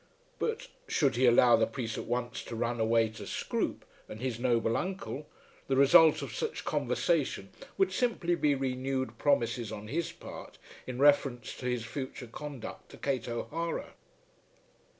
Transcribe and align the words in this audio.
But, 0.39 0.67
should 0.87 1.15
he 1.15 1.27
allow 1.27 1.55
the 1.55 1.67
priest 1.67 1.95
at 1.95 2.05
once 2.05 2.41
to 2.45 2.55
run 2.55 2.79
away 2.79 3.07
to 3.09 3.27
Scroope 3.27 3.85
and 4.09 4.19
his 4.19 4.39
noble 4.39 4.75
uncle, 4.75 5.29
the 5.67 5.75
result 5.75 6.23
of 6.23 6.33
such 6.33 6.65
conversation 6.65 7.51
would 7.77 7.91
simply 7.91 8.33
be 8.33 8.55
renewed 8.55 9.19
promises 9.19 9.71
on 9.71 9.89
his 9.89 10.11
part 10.11 10.57
in 10.87 10.97
reference 10.97 11.55
to 11.57 11.67
his 11.67 11.85
future 11.85 12.25
conduct 12.25 12.89
to 12.89 12.97
Kate 12.97 13.29
O'Hara. 13.29 13.93